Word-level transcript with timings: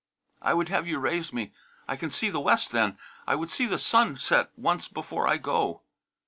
"I 0.41 0.55
would 0.55 0.69
have 0.69 0.87
you 0.87 0.97
raise 0.97 1.31
me; 1.31 1.53
I 1.87 1.95
can 1.95 2.09
see 2.09 2.31
the 2.31 2.39
West 2.39 2.71
then: 2.71 2.97
I 3.27 3.35
would 3.35 3.51
see 3.51 3.67
the 3.67 3.77
sun 3.77 4.17
set 4.17 4.49
once 4.57 4.87
before 4.87 5.27
I 5.27 5.37
go." 5.37 5.83